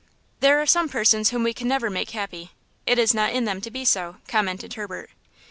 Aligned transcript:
"There 0.39 0.59
are 0.59 0.65
some 0.65 0.89
persons 0.89 1.29
whom 1.29 1.43
we 1.43 1.53
can 1.53 1.67
never 1.67 1.87
make 1.91 2.09
happy. 2.09 2.53
It 2.87 2.97
is 2.97 3.13
not 3.13 3.33
in 3.33 3.45
them 3.45 3.61
to 3.61 3.69
be 3.69 3.85
so," 3.85 4.15
commented 4.27 4.73
Herbert. 4.73 5.11